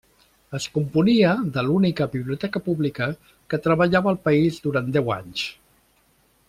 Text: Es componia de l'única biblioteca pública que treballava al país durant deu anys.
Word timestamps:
Es 0.59 0.63
componia 0.77 1.33
de 1.57 1.63
l'única 1.67 2.07
biblioteca 2.15 2.63
pública 2.71 3.11
que 3.53 3.63
treballava 3.67 4.13
al 4.15 4.21
país 4.29 4.59
durant 4.65 4.93
deu 4.97 5.17
anys. 5.21 5.45